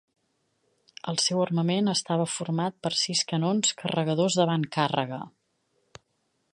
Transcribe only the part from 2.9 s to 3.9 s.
sis canons